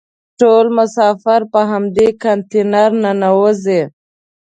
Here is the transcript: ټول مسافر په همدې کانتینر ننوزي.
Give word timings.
ټول 0.39 0.65
مسافر 0.77 1.41
په 1.53 1.59
همدې 1.71 2.07
کانتینر 2.23 2.89
ننوزي. 3.03 3.81